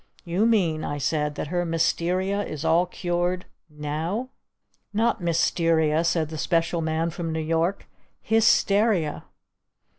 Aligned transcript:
"You 0.25 0.47
mean" 0.47 0.83
I 0.83 0.97
said, 0.97 1.35
"that 1.35 1.49
her 1.49 1.63
Mysteria 1.63 2.43
is 2.43 2.65
all 2.65 2.87
cured 2.87 3.45
now?" 3.69 4.29
"Not 4.93 5.21
_Mys_teria," 5.21 6.03
said 6.03 6.29
the 6.29 6.39
Special 6.39 6.81
Man 6.81 7.11
from 7.11 7.31
New 7.31 7.39
York, 7.39 7.85
_"Hys_teria!" 8.27 9.25